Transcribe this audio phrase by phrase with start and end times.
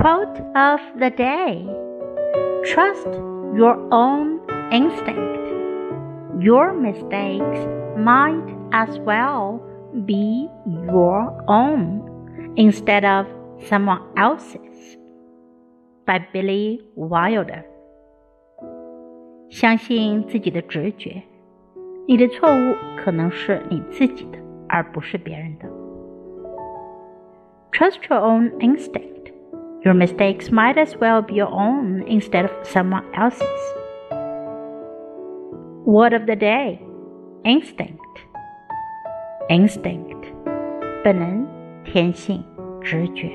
[0.00, 1.66] Quote of the day
[2.64, 3.08] Trust
[3.54, 4.40] your own
[4.70, 5.36] instinct.
[6.38, 7.66] Your mistakes
[7.96, 9.60] might as well
[10.04, 12.02] be your own
[12.56, 13.26] instead of
[13.68, 14.96] someone else's.
[16.06, 17.64] By Billy Wilder.
[19.48, 21.22] 相信自己的直觉，
[22.06, 24.38] 你的错误可能是你自己的，
[24.68, 25.68] 而不是别人的。
[27.72, 29.19] Trust your own instinct.
[29.84, 33.42] Your mistakes might as well be your own instead of someone else's.
[35.84, 36.80] Word of the day
[37.44, 38.02] instinct.
[39.48, 40.26] Instinct.
[41.04, 41.46] 本能、
[41.84, 42.42] 天性、
[42.82, 43.30] 直觉。